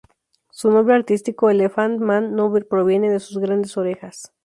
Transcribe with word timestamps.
Su 0.49 0.71
nombre 0.71 0.95
artístico 0.95 1.51
‘Elephant 1.51 1.99
Man’no 2.01 2.51
proviene 2.67 3.11
de 3.11 3.19
sus 3.19 3.37
grandes 3.37 3.77
orejas. 3.77 4.33